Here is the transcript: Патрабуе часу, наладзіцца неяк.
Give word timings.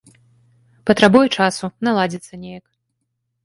Патрабуе 0.91 1.23
часу, 1.37 1.65
наладзіцца 1.91 2.43
неяк. 2.47 2.63